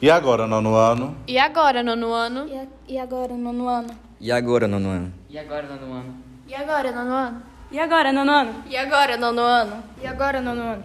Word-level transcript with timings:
E 0.00 0.10
agora, 0.10 0.46
nono 0.46 0.76
ano? 0.76 1.16
E 1.26 1.38
agora, 1.38 1.82
nono 1.82 2.12
ano? 2.12 2.46
E, 2.48 2.58
a- 2.58 2.66
e 2.86 2.98
agora, 2.98 3.34
nono 3.34 3.66
ano? 3.68 3.88
E 4.20 4.30
agora, 4.30 4.66
nono 4.68 4.88
ano? 4.90 5.12
E 5.30 5.38
agora, 5.38 5.66
nono 5.66 5.94
ano? 5.94 6.14
E 6.46 6.54
agora, 6.54 6.92
nono 6.92 7.14
ano? 7.14 7.42
E 7.70 7.78
agora, 7.78 8.10
nono 8.12 8.34
ano? 8.34 8.52
E 8.76 8.84
agora, 8.84 9.16
nono 9.16 9.42
ano? 9.42 9.72
E 9.96 10.04
agora, 10.04 10.40
nono 10.40 10.62
ano? 10.62 10.84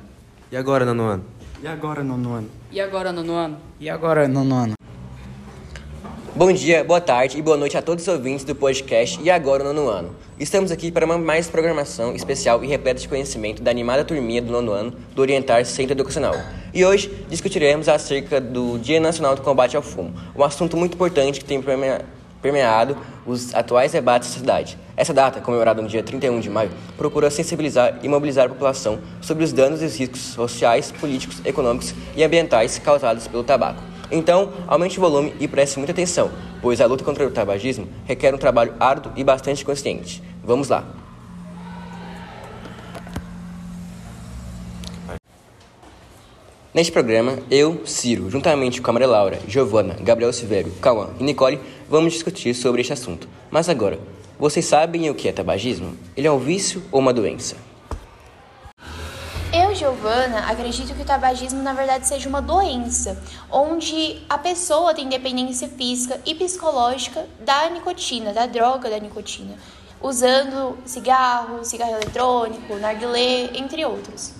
E 0.52 0.55
agora, 0.55 0.86
nono 0.86 1.04
ano? 1.04 1.24
E 1.52 1.68
agora, 1.68 2.04
nono 2.04 2.34
ano? 2.34 2.47
E 2.71 2.79
agora, 2.82 3.12
nono 3.12 3.34
ano? 3.36 3.58
E 3.79 3.89
agora, 3.89 4.28
nono 4.28 4.56
ano? 4.56 4.74
Bom 6.34 6.52
dia, 6.54 6.82
boa 6.84 7.02
tarde 7.02 7.38
e 7.38 7.42
boa 7.42 7.58
noite 7.58 7.78
a 7.78 7.82
todos 7.82 8.08
os 8.08 8.14
ouvintes 8.14 8.46
do 8.46 8.56
podcast 8.56 9.22
E 9.22 9.30
Agora 9.30 9.66
Nono 9.66 9.90
Ano. 9.90 10.16
Estamos 10.40 10.72
aqui 10.72 10.90
para 10.90 11.06
uma 11.06 11.18
mais 11.18 11.50
programação 11.50 12.16
especial 12.16 12.64
e 12.64 12.68
repleta 12.68 13.02
de 13.02 13.10
conhecimento 13.10 13.62
da 13.62 13.70
animada 13.70 14.06
turminha 14.06 14.42
do 14.42 14.50
nono 14.50 14.72
ano 14.72 14.92
do 15.14 15.22
Orientar 15.22 15.66
Centro 15.66 15.92
Educacional. 15.94 16.34
E 16.73 16.85
hoje 16.85 17.12
discutiremos 17.30 17.90
acerca 17.90 18.40
do 18.40 18.77
Dia 18.80 18.99
Nacional 18.99 19.35
do 19.35 19.41
Combate 19.41 19.76
ao 19.76 19.81
Fumo, 19.81 20.13
um 20.34 20.41
assunto 20.41 20.77
muito 20.77 20.94
importante 20.94 21.40
que 21.40 21.46
tem 21.46 21.62
permea- 21.62 22.05
permeado 22.41 22.96
os 23.26 23.54
atuais 23.54 23.91
debates 23.91 24.30
da 24.30 24.34
sociedade. 24.34 24.77
Essa 24.96 25.13
data, 25.13 25.41
comemorada 25.41 25.82
no 25.82 25.90
dia 25.90 26.02
31 26.02 26.40
de 26.40 26.49
maio, 26.49 26.72
procura 26.98 27.30
sensibilizar 27.30 27.99
e 28.02 28.08
mobilizar 28.08 28.46
a 28.46 28.49
população 28.49 28.99
sobre 29.20 29.44
os 29.44 29.52
danos 29.52 29.82
e 29.82 29.86
os 29.86 29.98
riscos 29.98 30.22
sociais, 30.22 30.94
políticos, 30.94 31.41
econômicos 31.44 31.94
e 32.16 32.23
ambientais 32.23 32.80
causados 32.80 33.27
pelo 33.27 33.44
tabaco. 33.44 33.82
Então, 34.10 34.54
aumente 34.66 34.98
o 34.98 35.02
volume 35.02 35.34
e 35.41 35.49
preste 35.49 35.77
muita 35.77 35.91
atenção, 35.91 36.32
pois 36.62 36.80
a 36.80 36.85
luta 36.85 37.04
contra 37.04 37.27
o 37.27 37.32
tabagismo 37.32 37.88
requer 38.05 38.34
um 38.34 38.38
trabalho 38.38 38.74
árduo 38.80 39.12
e 39.18 39.26
bastante 39.26 39.66
consciente. 39.66 40.24
Vamos 40.41 40.70
lá! 40.70 41.01
Neste 46.74 46.90
programa, 46.90 47.38
eu, 47.52 47.86
Ciro, 47.86 48.30
juntamente 48.30 48.82
com 48.82 48.90
a 48.90 48.94
Maria 48.94 49.10
Laura, 49.10 49.42
Giovana, 49.46 49.94
Gabriel 50.00 50.32
Silvério, 50.32 50.72
Cauã 50.80 51.10
e 51.20 51.24
Nicole, 51.24 51.60
vamos 51.90 52.14
discutir 52.14 52.54
sobre 52.54 52.80
este 52.80 52.94
assunto. 52.94 53.28
Mas 53.52 53.68
agora, 53.68 54.00
vocês 54.40 54.63
sabem 54.63 55.10
o 55.10 55.13
que 55.13 55.28
é 55.28 55.34
tabagismo? 55.34 55.98
Ele 56.16 56.28
é 56.28 56.32
um 56.32 56.40
vício 56.40 56.82
ou 56.90 57.02
uma 57.02 57.12
doença? 57.12 57.58
Eu, 59.54 59.76
Giovana, 59.76 60.50
acredito 60.50 60.96
que 60.96 61.02
o 61.02 61.05
tabagismo 61.05 61.62
na 61.62 61.74
verdade 61.74 62.08
seja 62.08 62.30
uma 62.30 62.41
doença, 62.41 63.22
onde 63.52 64.22
a 64.30 64.38
pessoa 64.38 64.94
tem 64.94 65.09
dependência 65.09 65.67
física 65.67 66.22
e 66.25 66.33
psicológica 66.33 67.28
da 67.41 67.69
nicotina, 67.69 68.31
da 68.31 68.45
droga 68.45 68.89
da 68.89 68.97
nicotina, 68.97 69.58
usando 70.02 70.78
cigarro, 70.85 71.66
cigarro 71.66 71.97
eletrônico, 71.97 72.75
narguilé, 72.75 73.50
entre 73.58 73.83
outros. 73.83 74.39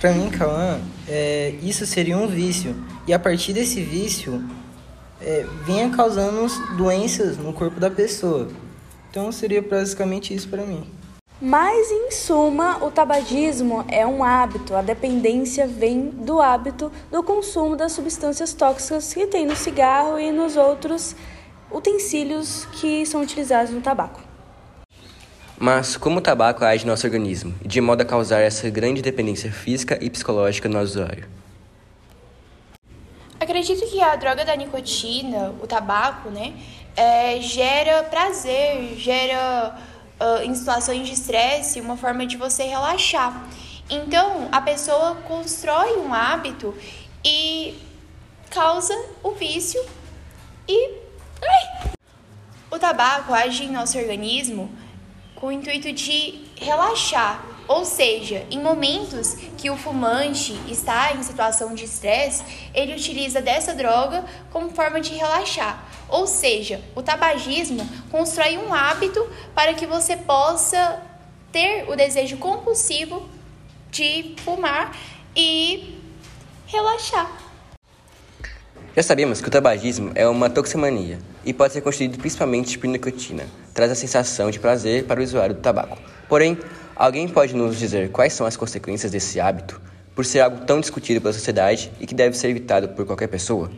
Pra 0.00 0.12
mim, 0.12 0.30
Cauã, 0.30 0.80
é, 1.08 1.54
isso 1.60 1.84
seria 1.84 2.16
um 2.16 2.28
vício. 2.28 2.74
E 3.06 3.12
a 3.12 3.18
partir 3.18 3.52
desse 3.52 3.82
vício, 3.82 4.48
é, 5.20 5.44
vinha 5.66 5.90
causando 5.90 6.46
doenças 6.76 7.36
no 7.36 7.52
corpo 7.52 7.80
da 7.80 7.90
pessoa. 7.90 8.48
Então 9.10 9.32
seria 9.32 9.60
basicamente 9.60 10.32
isso 10.32 10.48
pra 10.48 10.64
mim. 10.64 10.88
Mas, 11.40 11.90
em 11.90 12.12
suma, 12.12 12.84
o 12.84 12.90
tabagismo 12.92 13.84
é 13.88 14.06
um 14.06 14.22
hábito. 14.22 14.74
A 14.76 14.82
dependência 14.82 15.66
vem 15.66 16.10
do 16.10 16.40
hábito 16.40 16.92
do 17.10 17.22
consumo 17.22 17.74
das 17.74 17.92
substâncias 17.92 18.52
tóxicas 18.52 19.12
que 19.12 19.26
tem 19.26 19.46
no 19.46 19.56
cigarro 19.56 20.18
e 20.18 20.30
nos 20.30 20.56
outros 20.56 21.16
utensílios 21.72 22.66
que 22.80 23.04
são 23.04 23.20
utilizados 23.20 23.72
no 23.72 23.80
tabaco. 23.80 24.27
Mas 25.60 25.96
como 25.96 26.18
o 26.18 26.20
tabaco 26.20 26.64
age 26.64 26.84
no 26.84 26.92
nosso 26.92 27.04
organismo, 27.04 27.52
de 27.64 27.80
modo 27.80 28.02
a 28.02 28.04
causar 28.04 28.40
essa 28.40 28.70
grande 28.70 29.02
dependência 29.02 29.50
física 29.50 29.98
e 30.00 30.08
psicológica 30.08 30.68
no 30.68 30.80
usuário? 30.80 31.28
Acredito 33.40 33.84
que 33.90 34.00
a 34.00 34.14
droga 34.14 34.44
da 34.44 34.54
nicotina, 34.54 35.52
o 35.60 35.66
tabaco, 35.66 36.30
né, 36.30 36.54
é, 36.96 37.40
gera 37.40 38.04
prazer, 38.04 38.94
gera 38.96 39.76
ah, 40.20 40.44
em 40.44 40.54
situações 40.54 41.06
de 41.06 41.14
estresse 41.14 41.80
uma 41.80 41.96
forma 41.96 42.26
de 42.26 42.36
você 42.36 42.64
relaxar. 42.64 43.48
Então, 43.88 44.48
a 44.52 44.60
pessoa 44.60 45.16
constrói 45.26 45.96
um 45.98 46.12
hábito 46.12 46.74
e 47.24 47.74
causa 48.50 48.94
o 49.22 49.32
vício 49.32 49.80
e. 50.68 50.90
Ai! 51.42 51.90
O 52.70 52.78
tabaco 52.78 53.32
age 53.32 53.64
em 53.64 53.70
nosso 53.70 53.96
organismo 53.96 54.70
com 55.40 55.48
o 55.48 55.52
intuito 55.52 55.92
de 55.92 56.40
relaxar, 56.56 57.44
ou 57.68 57.84
seja, 57.84 58.44
em 58.50 58.60
momentos 58.60 59.36
que 59.56 59.70
o 59.70 59.76
fumante 59.76 60.58
está 60.68 61.12
em 61.12 61.22
situação 61.22 61.74
de 61.74 61.84
estresse, 61.84 62.42
ele 62.74 62.94
utiliza 62.94 63.40
dessa 63.40 63.74
droga 63.74 64.24
como 64.50 64.70
forma 64.70 65.00
de 65.00 65.14
relaxar. 65.14 65.84
Ou 66.08 66.26
seja, 66.26 66.80
o 66.96 67.02
tabagismo 67.02 67.86
constrói 68.10 68.56
um 68.56 68.72
hábito 68.72 69.24
para 69.54 69.74
que 69.74 69.86
você 69.86 70.16
possa 70.16 71.00
ter 71.52 71.88
o 71.88 71.94
desejo 71.94 72.38
compulsivo 72.38 73.28
de 73.90 74.34
fumar 74.42 74.96
e 75.36 76.00
relaxar. 76.66 77.30
Já 78.96 79.02
sabemos 79.02 79.40
que 79.40 79.46
o 79.46 79.50
tabagismo 79.50 80.10
é 80.14 80.26
uma 80.26 80.50
toxicomania 80.50 81.20
e 81.48 81.52
pode 81.54 81.72
ser 81.72 81.80
constituído 81.80 82.18
principalmente 82.18 82.78
por 82.78 82.86
nicotina. 82.86 83.46
Traz 83.72 83.90
a 83.90 83.94
sensação 83.94 84.50
de 84.50 84.60
prazer 84.60 85.06
para 85.06 85.18
o 85.18 85.24
usuário 85.24 85.54
do 85.54 85.62
tabaco. 85.62 85.96
Porém, 86.28 86.58
alguém 86.94 87.26
pode 87.26 87.56
nos 87.56 87.78
dizer 87.78 88.10
quais 88.12 88.34
são 88.34 88.46
as 88.46 88.54
consequências 88.54 89.10
desse 89.10 89.40
hábito, 89.40 89.80
por 90.14 90.26
ser 90.26 90.40
algo 90.40 90.66
tão 90.66 90.78
discutido 90.78 91.22
pela 91.22 91.32
sociedade 91.32 91.90
e 91.98 92.06
que 92.06 92.14
deve 92.14 92.36
ser 92.36 92.50
evitado 92.50 92.90
por 92.90 93.06
qualquer 93.06 93.28
pessoa? 93.28 93.70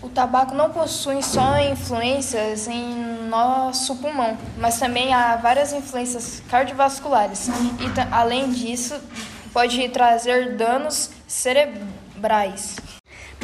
O 0.00 0.08
tabaco 0.08 0.54
não 0.54 0.70
possui 0.70 1.20
só 1.24 1.58
influências 1.58 2.68
em 2.68 3.26
nosso 3.28 3.96
pulmão, 3.96 4.38
mas 4.58 4.78
também 4.78 5.12
há 5.12 5.34
várias 5.34 5.72
influências 5.72 6.40
cardiovasculares. 6.48 7.48
E 7.48 8.12
além 8.12 8.52
disso, 8.52 8.94
pode 9.52 9.88
trazer 9.88 10.56
danos 10.56 11.10
cerebrais. 11.26 12.76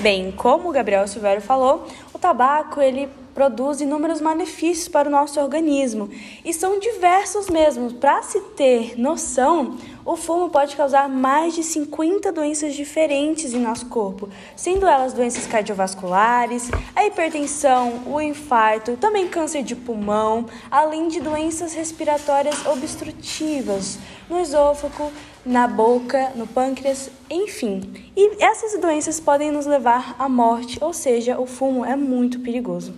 Bem, 0.00 0.32
como 0.32 0.70
o 0.70 0.72
Gabriel 0.72 1.06
Silvério 1.06 1.42
falou, 1.42 1.86
tabaco 2.22 2.80
ele 2.80 3.10
produz 3.34 3.80
inúmeros 3.80 4.20
malefícios 4.20 4.86
para 4.86 5.08
o 5.08 5.10
nosso 5.10 5.40
organismo 5.40 6.08
e 6.44 6.54
são 6.54 6.78
diversos 6.78 7.50
mesmo. 7.50 7.94
Para 7.94 8.22
se 8.22 8.40
ter 8.56 8.98
noção, 8.98 9.76
o 10.04 10.16
fumo 10.16 10.50
pode 10.50 10.76
causar 10.76 11.08
mais 11.08 11.54
de 11.54 11.62
50 11.62 12.32
doenças 12.32 12.74
diferentes 12.74 13.54
em 13.54 13.60
nosso 13.60 13.86
corpo, 13.86 14.28
sendo 14.56 14.86
elas 14.86 15.12
doenças 15.12 15.46
cardiovasculares, 15.46 16.70
a 16.94 17.06
hipertensão, 17.06 18.02
o 18.06 18.20
infarto, 18.20 18.96
também 18.96 19.28
câncer 19.28 19.62
de 19.62 19.76
pulmão, 19.76 20.46
além 20.70 21.08
de 21.08 21.20
doenças 21.20 21.74
respiratórias 21.74 22.66
obstrutivas 22.66 23.98
no 24.28 24.40
esôfago, 24.40 25.12
na 25.44 25.66
boca, 25.66 26.32
no 26.34 26.46
pâncreas, 26.46 27.10
enfim. 27.28 28.12
E 28.16 28.42
essas 28.42 28.80
doenças 28.80 29.18
podem 29.18 29.50
nos 29.50 29.66
levar 29.66 30.14
à 30.18 30.28
morte, 30.28 30.78
ou 30.80 30.92
seja, 30.92 31.38
o 31.38 31.46
fumo 31.46 31.84
é 31.84 31.96
muito 31.96 32.40
perigoso. 32.40 32.94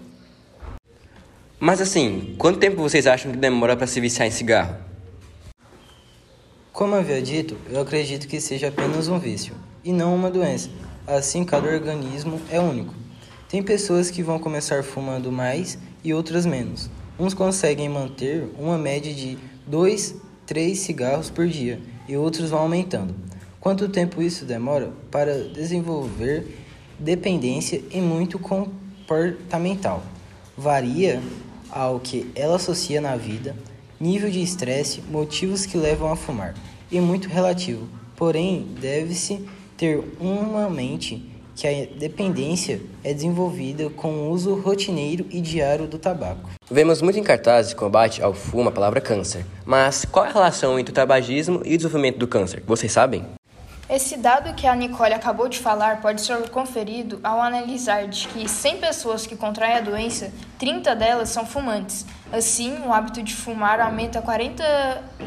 Mas 1.59 1.81
assim, 1.81 2.35
quanto 2.39 2.59
tempo 2.59 2.77
vocês 2.77 3.07
acham 3.07 3.33
que 3.33 3.39
demora 3.39 3.77
para 3.77 3.87
se 3.87 4.01
viciar 4.01 4.29
em 4.29 4.31
cigarro? 4.31 4.84
Como 6.75 6.97
havia 6.97 7.23
dito, 7.23 7.57
eu 7.71 7.81
acredito 7.81 8.27
que 8.27 8.41
seja 8.41 8.67
apenas 8.67 9.07
um 9.07 9.17
vício 9.17 9.55
e 9.85 9.93
não 9.93 10.12
uma 10.12 10.29
doença. 10.29 10.69
Assim, 11.07 11.45
cada 11.45 11.69
organismo 11.69 12.41
é 12.51 12.59
único. 12.59 12.93
Tem 13.49 13.62
pessoas 13.62 14.11
que 14.11 14.25
vão 14.25 14.41
começar 14.41 14.83
fumando 14.83 15.31
mais 15.31 15.79
e 16.03 16.12
outras 16.12 16.45
menos. 16.45 16.91
Uns 17.17 17.33
conseguem 17.33 17.89
manter 17.89 18.49
uma 18.59 18.77
média 18.77 19.15
de 19.15 19.39
2, 19.69 20.17
3 20.47 20.77
cigarros 20.77 21.31
por 21.31 21.47
dia 21.47 21.81
e 22.09 22.17
outros 22.17 22.51
vão 22.51 22.62
aumentando. 22.62 23.15
Quanto 23.61 23.89
tempo 23.89 24.21
isso 24.21 24.45
demora 24.45 24.93
para 25.12 25.45
desenvolver 25.45 26.59
dependência 26.99 27.81
e 27.88 28.00
muito 28.00 28.37
comportamental? 28.37 30.03
Varia 30.59 31.23
ao 31.71 32.00
que 32.00 32.29
ela 32.35 32.56
associa 32.56 33.00
na 33.00 33.15
vida, 33.15 33.55
nível 34.00 34.31
de 34.31 34.43
estresse, 34.43 35.00
motivos 35.11 35.67
que 35.67 35.76
levam 35.76 36.11
a 36.11 36.17
fumar, 36.17 36.55
e 36.91 37.00
muito 37.00 37.29
relativo. 37.29 37.88
Porém, 38.17 38.67
deve-se 38.81 39.44
ter 39.76 40.02
uma 40.20 40.70
mente 40.70 41.31
que 41.55 41.67
a 41.67 41.87
dependência 41.99 42.81
é 43.02 43.14
desenvolvida 43.14 43.88
com 43.91 44.08
o 44.08 44.31
uso 44.31 44.55
rotineiro 44.55 45.26
e 45.31 45.41
diário 45.41 45.87
do 45.87 45.99
tabaco. 45.99 46.50
Vemos 46.70 47.00
muito 47.00 47.19
em 47.19 47.23
cartazes 47.23 47.70
de 47.70 47.76
combate 47.76 48.23
ao 48.23 48.35
fumo 48.35 48.69
a 48.69 48.73
palavra 48.73 49.00
câncer. 49.00 49.44
Mas 49.64 50.05
qual 50.05 50.25
é 50.25 50.29
a 50.29 50.32
relação 50.32 50.79
entre 50.79 50.93
o 50.93 50.94
tabagismo 50.94 51.62
e 51.64 51.75
o 51.75 51.76
desenvolvimento 51.76 52.19
do 52.19 52.26
câncer? 52.26 52.62
Vocês 52.67 52.90
sabem? 52.90 53.25
Esse 53.89 54.17
dado 54.17 54.55
que 54.55 54.67
a 54.67 54.75
Nicole 54.75 55.13
acabou 55.13 55.47
de 55.47 55.59
falar 55.59 56.01
pode 56.01 56.23
ser 56.23 56.49
conferido 56.49 57.21
ao 57.23 57.41
analisar 57.41 58.09
de 58.09 58.27
que 58.29 58.49
100 58.49 58.79
pessoas 58.79 59.27
que 59.27 59.37
contraem 59.37 59.77
a 59.77 59.81
doença, 59.81 60.33
30 60.59 60.97
delas 60.97 61.29
são 61.29 61.45
fumantes. 61.45 62.07
Assim, 62.33 62.79
o 62.79 62.93
hábito 62.95 63.23
de 63.23 63.35
fumar 63.35 63.81
aumenta 63.81 64.23
40 64.23 64.65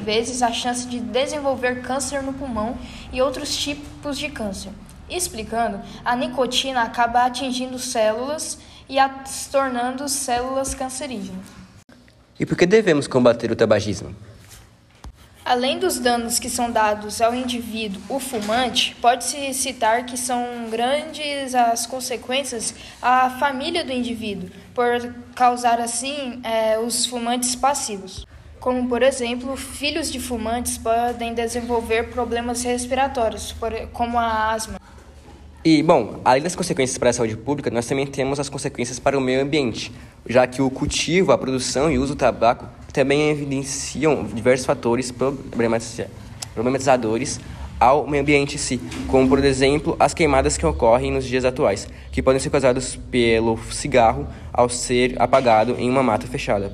vezes 0.04 0.42
a 0.42 0.52
chance 0.52 0.88
de 0.88 1.00
desenvolver 1.00 1.84
câncer 1.84 2.24
no 2.24 2.34
pulmão 2.34 2.76
e 3.14 3.22
outros 3.22 3.56
tipos 3.56 4.18
de 4.18 4.28
câncer. 4.30 4.72
Explicando, 5.08 5.80
a 6.04 6.16
nicotina 6.16 6.82
acaba 6.82 7.26
atingindo 7.26 7.78
células 7.78 8.58
e 8.90 8.98
as 8.98 9.46
tornando 9.52 10.10
células 10.10 10.74
cancerígenas. 10.74 11.46
E 12.40 12.46
por 12.46 12.58
que 12.58 12.66
devemos 12.66 13.08
combater 13.08 13.52
o 13.52 13.56
tabagismo? 13.56 14.16
Além 15.48 15.80
dos 15.80 15.98
danos 15.98 16.40
que 16.40 16.50
são 16.50 16.70
dados 16.70 17.22
ao 17.22 17.34
indivíduo, 17.34 18.02
o 18.10 18.20
fumante, 18.20 18.94
pode-se 19.02 19.54
citar 19.54 20.06
que 20.06 20.18
são 20.18 20.46
grandes 20.70 21.56
as 21.56 21.88
consequências 21.88 22.76
à 23.02 23.30
família 23.30 23.82
do 23.82 23.94
indivíduo, 23.94 24.50
por 24.76 24.86
causar 25.34 25.80
assim 25.80 26.42
é, 26.44 26.78
os 26.78 27.06
fumantes 27.06 27.56
passivos. 27.56 28.26
Como, 28.60 28.90
por 28.90 29.02
exemplo, 29.02 29.56
filhos 29.56 30.12
de 30.12 30.20
fumantes 30.20 30.78
podem 30.78 31.34
desenvolver 31.34 32.10
problemas 32.10 32.62
respiratórios, 32.64 33.56
como 33.94 34.20
a 34.20 34.52
asma. 34.52 34.78
E, 35.64 35.82
bom, 35.82 36.20
além 36.26 36.44
das 36.44 36.58
consequências 36.58 36.98
para 36.98 37.12
a 37.12 37.14
saúde 37.14 37.38
pública, 37.38 37.72
nós 37.72 37.86
também 37.86 38.06
temos 38.06 38.38
as 38.38 38.50
consequências 38.50 39.00
para 39.00 39.18
o 39.18 39.22
meio 39.22 39.42
ambiente, 39.42 39.94
já 40.28 40.46
que 40.46 40.62
o 40.62 40.70
cultivo, 40.70 41.32
a 41.32 41.38
produção 41.38 41.90
e 41.90 41.98
o 41.98 42.04
uso 42.04 42.16
do 42.16 42.20
tabaco 42.20 42.68
também 42.98 43.30
evidenciam 43.30 44.24
diversos 44.24 44.66
fatores 44.66 45.14
problematizadores 46.56 47.40
ao 47.80 48.08
meio 48.08 48.24
ambiente 48.24 48.56
em 48.56 48.58
si, 48.58 48.82
como, 49.08 49.30
por 49.30 49.46
exemplo, 49.46 49.96
as 50.00 50.16
queimadas 50.16 50.58
que 50.58 50.66
ocorrem 50.66 51.12
nos 51.12 51.24
dias 51.24 51.46
atuais, 51.46 51.88
que 52.12 52.24
podem 52.24 52.40
ser 52.40 52.50
causadas 52.50 52.96
pelo 53.12 53.56
cigarro 53.72 54.28
ao 54.52 54.68
ser 54.68 55.14
apagado 55.22 55.76
em 55.78 55.88
uma 55.88 56.02
mata 56.02 56.26
fechada. 56.26 56.74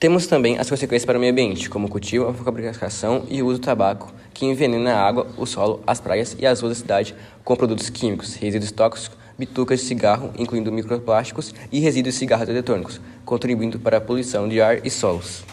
Temos 0.00 0.26
também 0.26 0.58
as 0.58 0.68
consequências 0.68 1.06
para 1.06 1.18
o 1.18 1.20
meio 1.20 1.30
ambiente, 1.30 1.70
como 1.70 1.86
o 1.86 1.88
cultivo, 1.88 2.26
a 2.26 2.34
fabricação 2.34 3.22
e 3.28 3.40
o 3.40 3.46
uso 3.46 3.60
do 3.60 3.64
tabaco, 3.64 4.12
que 4.34 4.44
envenena 4.44 4.92
a 4.92 5.06
água, 5.06 5.28
o 5.38 5.46
solo, 5.46 5.84
as 5.86 6.00
praias 6.00 6.36
e 6.36 6.44
as 6.44 6.60
ruas 6.60 6.76
da 6.76 6.82
cidade 6.82 7.14
com 7.44 7.54
produtos 7.54 7.88
químicos, 7.90 8.34
resíduos 8.34 8.72
tóxicos, 8.72 9.16
bitucas 9.38 9.80
de 9.80 9.86
cigarro, 9.86 10.32
incluindo 10.38 10.72
microplásticos 10.72 11.54
e 11.70 11.80
resíduos 11.80 12.14
de 12.14 12.18
cigarros 12.18 12.48
eletrônicos, 12.48 13.00
contribuindo 13.24 13.78
para 13.78 13.98
a 13.98 14.00
poluição 14.00 14.48
de 14.48 14.60
ar 14.60 14.84
e 14.84 14.90
solos. 14.90 15.44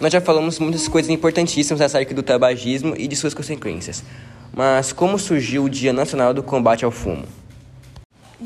Nós 0.00 0.12
já 0.12 0.20
falamos 0.20 0.58
muitas 0.58 0.86
coisas 0.88 1.10
importantíssimas 1.10 1.80
acerca 1.80 2.14
do 2.14 2.22
tabagismo 2.22 2.94
e 2.96 3.08
de 3.08 3.16
suas 3.16 3.32
consequências, 3.32 4.04
mas 4.52 4.92
como 4.92 5.18
surgiu 5.18 5.64
o 5.64 5.70
Dia 5.70 5.92
Nacional 5.92 6.34
do 6.34 6.42
Combate 6.42 6.84
ao 6.84 6.90
Fumo? 6.90 7.24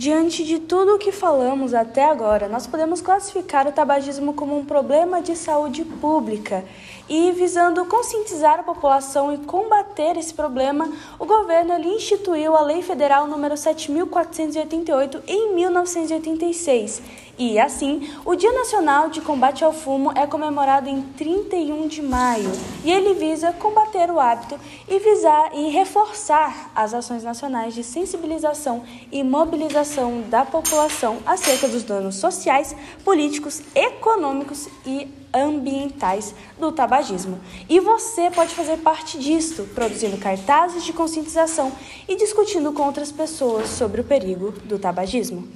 Diante 0.01 0.45
de 0.45 0.59
tudo 0.59 0.95
o 0.95 0.99
que 0.99 1.13
falamos 1.13 1.75
até 1.75 2.07
agora, 2.07 2.49
nós 2.49 2.67
podemos 2.67 3.03
classificar 3.03 3.69
o 3.69 3.73
tabagismo 3.73 4.33
como 4.33 4.57
um 4.57 4.65
problema 4.65 5.21
de 5.21 5.37
saúde 5.37 5.85
pública. 5.85 6.65
E 7.07 7.31
visando 7.33 7.85
conscientizar 7.85 8.61
a 8.61 8.63
população 8.63 9.31
e 9.31 9.37
combater 9.37 10.17
esse 10.17 10.33
problema, 10.33 10.91
o 11.19 11.27
governo 11.27 11.79
instituiu 11.87 12.57
a 12.57 12.63
Lei 12.63 12.81
Federal 12.81 13.27
número 13.27 13.59
7488 13.59 15.23
em 15.27 15.55
1986 15.55 17.03
e, 17.41 17.59
assim, 17.59 18.07
o 18.23 18.35
Dia 18.37 18.53
Nacional 18.53 19.09
de 19.09 19.23
Combate 19.23 19.65
ao 19.65 19.73
Fumo 19.73 20.13
é 20.15 20.27
comemorado 20.27 20.91
em 20.91 21.01
31 21.01 21.89
de 21.89 22.03
maio 22.03 22.53
e 22.85 22.93
ele 22.93 23.15
visa 23.15 23.51
combater 23.51 24.11
o 24.11 24.21
hábito 24.21 24.61
e 24.87 24.99
visar 24.99 25.51
e 25.55 25.71
reforçar 25.71 26.71
as 26.77 26.93
ações 26.93 27.25
nacionais 27.25 27.73
de 27.73 27.83
sensibilização 27.83 28.85
e 29.11 29.25
mobilização 29.25 30.21
da 30.29 30.45
população 30.45 31.17
acerca 31.25 31.67
dos 31.67 31.83
danos 31.83 32.17
sociais, 32.17 32.77
políticos, 33.03 33.63
econômicos 33.75 34.69
e 34.85 35.09
ambientais 35.33 36.35
do 36.59 36.71
tabagismo. 36.71 37.41
E 37.71 37.81
você 37.81 38.31
pode 38.31 38.55
fazer 38.55 38.77
parte 38.81 39.19
disto, 39.19 39.63
produzindo 39.75 40.19
cartazes 40.19 40.85
de 40.85 40.93
conscientização 40.93 41.73
e 42.07 42.17
discutindo 42.17 42.71
com 42.75 42.83
outras 42.83 43.11
pessoas 43.11 43.71
sobre 43.71 44.03
o 44.03 44.05
perigo 44.05 44.53
do 44.67 44.79
tabagismo. 44.79 45.49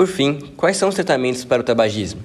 Por 0.00 0.06
fim, 0.06 0.54
quais 0.56 0.78
são 0.78 0.88
os 0.88 0.94
tratamentos 0.94 1.44
para 1.44 1.60
o 1.60 1.62
tabagismo? 1.62 2.22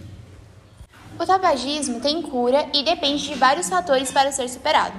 O 1.20 1.26
tabagismo 1.26 2.00
tem 2.00 2.22
cura 2.22 2.70
e 2.74 2.82
depende 2.84 3.28
de 3.28 3.36
vários 3.36 3.68
fatores 3.68 4.10
para 4.14 4.32
ser 4.32 4.48
superado. 4.48 4.94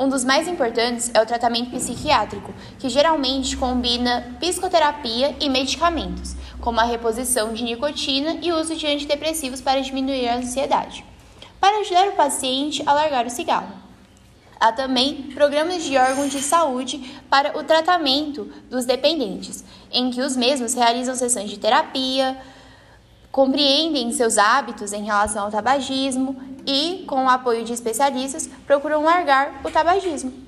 Um 0.00 0.08
dos 0.08 0.24
mais 0.24 0.48
importantes 0.48 1.10
é 1.12 1.20
o 1.20 1.26
tratamento 1.26 1.70
psiquiátrico, 1.72 2.54
que 2.78 2.88
geralmente 2.88 3.58
combina 3.58 4.38
psicoterapia 4.40 5.36
e 5.38 5.50
medicamentos, 5.50 6.34
como 6.62 6.80
a 6.80 6.84
reposição 6.84 7.52
de 7.52 7.62
nicotina 7.62 8.38
e 8.40 8.50
uso 8.52 8.74
de 8.74 8.86
antidepressivos 8.86 9.60
para 9.60 9.82
diminuir 9.82 10.26
a 10.26 10.36
ansiedade, 10.36 11.04
para 11.60 11.80
ajudar 11.80 12.08
o 12.08 12.12
paciente 12.12 12.82
a 12.86 12.94
largar 12.94 13.26
o 13.26 13.30
cigarro. 13.30 13.83
Há 14.60 14.72
também 14.72 15.30
programas 15.34 15.84
de 15.84 15.96
órgãos 15.96 16.30
de 16.30 16.40
saúde 16.40 17.20
para 17.28 17.58
o 17.58 17.64
tratamento 17.64 18.50
dos 18.70 18.84
dependentes, 18.84 19.64
em 19.90 20.10
que 20.10 20.20
os 20.20 20.36
mesmos 20.36 20.74
realizam 20.74 21.14
sessões 21.14 21.50
de 21.50 21.58
terapia, 21.58 22.36
compreendem 23.30 24.12
seus 24.12 24.38
hábitos 24.38 24.92
em 24.92 25.04
relação 25.04 25.44
ao 25.44 25.50
tabagismo 25.50 26.40
e, 26.66 27.04
com 27.06 27.24
o 27.24 27.28
apoio 27.28 27.64
de 27.64 27.72
especialistas, 27.72 28.48
procuram 28.66 29.02
largar 29.02 29.60
o 29.64 29.70
tabagismo. 29.70 30.43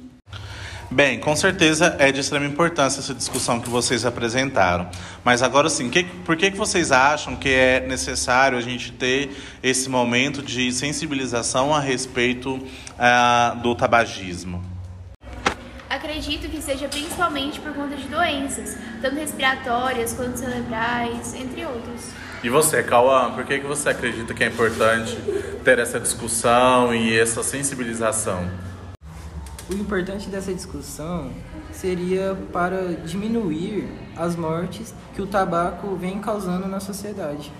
Bem, 0.89 1.19
com 1.19 1.35
certeza 1.35 1.97
é 1.99 2.13
de 2.13 2.21
extrema 2.21 2.47
importância 2.47 3.01
essa 3.01 3.13
discussão 3.13 3.59
que 3.61 3.69
vocês 3.69 4.07
apresentaram. 4.07 4.89
Mas 5.25 5.43
agora 5.43 5.69
sim, 5.69 5.91
que, 5.91 6.05
por 6.05 6.37
que, 6.37 6.51
que 6.51 6.57
vocês 6.57 6.93
acham 6.93 7.35
que 7.35 7.49
é 7.49 7.81
necessário 7.81 8.57
a 8.57 8.61
gente 8.61 8.93
ter 8.93 9.31
esse 9.63 9.89
momento 9.89 10.41
de 10.41 10.71
sensibilização 10.71 11.75
a 11.75 11.81
respeito 11.81 12.55
uh, 12.55 13.57
do 13.63 13.75
tabagismo? 13.75 14.65
Acredito 15.91 16.49
que 16.49 16.63
seja 16.63 16.87
principalmente 16.87 17.59
por 17.59 17.73
conta 17.73 17.97
de 17.97 18.07
doenças, 18.07 18.77
tanto 19.03 19.17
respiratórias 19.17 20.13
quanto 20.13 20.39
cerebrais, 20.39 21.35
entre 21.35 21.65
outros. 21.67 22.11
E 22.45 22.49
você, 22.49 22.81
Cauã, 22.83 23.33
por 23.33 23.45
que, 23.45 23.59
que 23.59 23.67
você 23.67 23.89
acredita 23.89 24.33
que 24.33 24.45
é 24.45 24.47
importante 24.47 25.17
ter 25.65 25.81
essa 25.81 25.99
discussão 25.99 26.95
e 26.95 27.19
essa 27.19 27.43
sensibilização? 27.43 28.49
O 29.69 29.75
importante 29.75 30.29
dessa 30.29 30.55
discussão 30.55 31.33
seria 31.73 32.39
para 32.53 32.95
diminuir 32.95 33.89
as 34.17 34.37
mortes 34.37 34.95
que 35.13 35.21
o 35.21 35.27
tabaco 35.27 35.97
vem 35.97 36.21
causando 36.21 36.69
na 36.69 36.79
sociedade. 36.79 37.51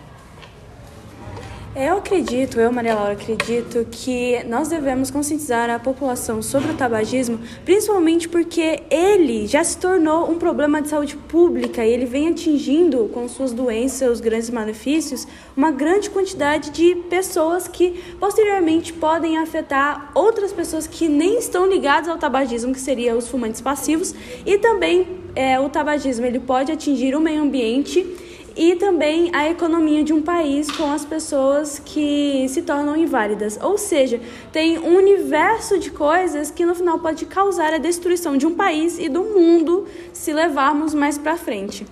Eu 1.79 1.99
acredito, 1.99 2.59
eu, 2.59 2.73
Maria 2.73 2.95
Laura, 2.95 3.13
acredito 3.13 3.87
que 3.91 4.43
nós 4.45 4.69
devemos 4.69 5.11
conscientizar 5.11 5.69
a 5.69 5.79
população 5.79 6.41
sobre 6.41 6.71
o 6.71 6.75
tabagismo, 6.75 7.39
principalmente 7.67 8.27
porque 8.31 8.83
ele 8.91 9.47
já 9.47 9.63
se 9.63 9.77
tornou 9.77 10.31
um 10.31 10.39
problema 10.39 10.81
de 10.81 10.89
saúde 10.89 11.19
pública 11.19 11.85
e 11.85 11.93
ele 11.93 12.07
vem 12.07 12.29
atingindo, 12.29 13.11
com 13.13 13.29
suas 13.29 13.53
doenças, 13.53 13.99
seus 13.99 14.21
grandes 14.23 14.49
malefícios, 14.49 15.29
uma 15.55 15.71
grande 15.71 16.09
quantidade 16.09 16.71
de 16.71 16.95
pessoas 17.11 17.69
que 17.69 18.03
posteriormente 18.19 18.95
podem 18.95 19.37
afetar 19.37 20.11
outras 20.15 20.55
pessoas 20.55 20.87
que 20.87 21.09
nem 21.09 21.39
estão 21.39 21.69
ligadas 21.69 22.09
ao 22.09 22.17
tabagismo, 22.17 22.73
que 22.73 22.81
seriam 22.81 23.19
os 23.19 23.29
fumantes 23.29 23.61
passivos, 23.61 24.15
e 24.47 24.57
também 24.57 25.07
é, 25.35 25.61
o 25.61 25.69
tabagismo 25.69 26.25
ele 26.25 26.41
pode 26.41 26.73
atingir 26.73 27.15
o 27.15 27.21
meio 27.21 27.43
ambiente 27.43 28.25
e 28.57 28.75
também 28.77 29.31
a 29.35 29.51
economia 29.51 30.03
de 30.03 30.13
um 30.13 30.23
país 30.23 30.71
com 30.71 30.91
as 30.91 31.05
pessoas 31.05 31.79
que 31.79 32.47
se 32.49 32.63
tornam 32.63 32.97
inválidas. 32.97 33.59
Ou 33.61 33.77
seja, 33.77 34.19
tem 34.51 34.79
um 34.79 34.97
universo 34.97 35.79
de 35.79 35.91
coisas 35.91 36.51
que 36.51 36.65
no 36.65 36.75
final 36.75 36.99
pode 36.99 37.27
causar 37.27 37.75
a 37.75 37.79
destruição 37.79 38.37
de 38.37 38.47
um 38.47 38.55
país 38.55 38.99
e 38.99 39.09
do 39.09 39.23
mundo 39.23 39.87
se 40.13 40.33
levarmos 40.33 40.95
mais 40.95 41.19
para 41.19 41.37
frente. 41.37 41.87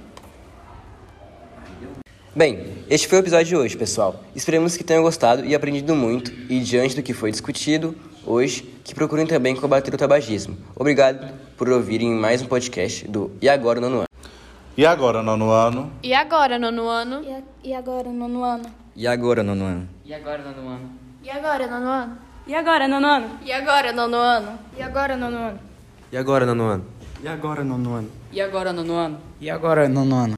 Bem, 2.35 2.79
este 2.91 3.07
foi 3.07 3.19
o 3.19 3.21
episódio 3.21 3.47
de 3.47 3.57
hoje, 3.57 3.77
pessoal. 3.77 4.25
Esperamos 4.35 4.77
que 4.77 4.83
tenham 4.83 5.03
gostado 5.03 5.45
e 5.45 5.55
aprendido 5.55 5.95
muito 5.95 6.33
e 6.49 6.59
diante 6.61 6.97
do 6.97 7.03
que 7.03 7.13
foi 7.13 7.31
discutido 7.31 7.95
hoje, 8.27 8.63
que 8.83 8.95
procurem 8.95 9.27
também 9.27 9.55
combater 9.55 9.95
o 9.95 9.97
tabagismo. 9.97 10.57
Obrigado 10.75 11.33
por 11.57 11.69
ouvirem 11.69 12.11
mais 12.11 12.43
um 12.43 12.47
podcast 12.47 13.07
do 13.07 13.31
E 13.41 13.49
Agora 13.49 13.81
no 13.81 13.87
Ano. 13.87 14.14
E 14.77 14.85
agora, 14.85 15.23
nono 15.23 15.53
ano? 15.53 15.93
E 16.03 16.13
agora, 16.15 16.59
nono 16.59 16.89
ano? 16.89 17.23
E, 17.23 17.33
a, 17.33 17.43
e 17.63 17.75
agora, 17.75 18.11
nono 18.11 18.43
ano? 18.43 18.65
E 18.97 19.07
agora, 19.07 19.43
nono 19.45 19.65
ano? 19.67 19.87
E 20.05 20.13
agora, 20.13 20.43
nono 20.43 20.67
ano? 20.69 20.99
E 21.23 21.31
agora, 21.31 21.67
nono 21.69 21.89
ano? 21.91 22.19
E 22.45 22.51
agora, 22.59 22.89
nono 22.89 23.07
ano? 23.07 23.39
E 23.47 23.53
agora, 23.63 23.93
nono 23.95 24.19
ano? 24.19 24.59
E 24.75 24.83
agora, 24.83 25.15
nono 25.17 25.37
ano? 25.39 25.59
E 26.11 26.17
agora, 26.19 26.45
nono 26.45 26.65
ano? 26.73 26.85
E 27.23 27.29
agora, 27.29 27.63
nono 27.63 27.95
ano? 27.95 28.09
E 28.33 28.41
agora, 28.41 28.73
nono 28.73 28.95
ano? 28.99 29.19
E 29.41 29.49
agora, 29.49 29.89
nono 29.89 30.17
ano? 30.17 30.33